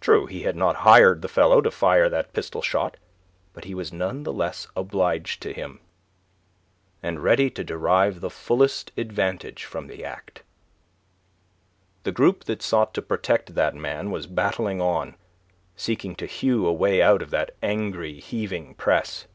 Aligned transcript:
True, 0.00 0.24
he 0.24 0.44
had 0.44 0.56
not 0.56 0.76
hired 0.76 1.20
the 1.20 1.28
fellow 1.28 1.60
to 1.60 1.70
fire 1.70 2.08
that 2.08 2.32
pistol 2.32 2.62
shot; 2.62 2.96
but 3.52 3.64
he 3.64 3.74
was 3.74 3.92
none 3.92 4.22
the 4.22 4.32
less 4.32 4.66
obliged 4.74 5.42
to 5.42 5.52
him, 5.52 5.78
and 7.02 7.22
ready 7.22 7.50
to 7.50 7.62
derive 7.62 8.22
the 8.22 8.30
fullest, 8.30 8.92
advantage 8.96 9.64
from 9.64 9.88
the 9.88 10.06
act. 10.06 10.42
The 12.04 12.12
group 12.12 12.44
that 12.44 12.62
sought 12.62 12.94
to 12.94 13.02
protect 13.02 13.54
that 13.54 13.74
man 13.74 14.10
was 14.10 14.26
battling 14.26 14.80
on, 14.80 15.16
seeking 15.76 16.14
to 16.16 16.24
hew 16.24 16.66
a 16.66 16.72
way 16.72 17.02
out 17.02 17.20
of 17.20 17.28
that 17.28 17.54
angry, 17.62 18.20
heaving 18.20 18.74
press. 18.76 19.26